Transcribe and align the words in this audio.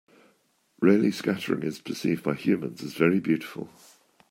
Raleigh 0.81 1.11
scattering 1.11 1.61
is 1.61 1.77
perceived 1.79 2.23
by 2.23 2.33
humans 2.33 2.81
as 2.81 2.95
very 2.95 3.19
beautiful. 3.19 3.69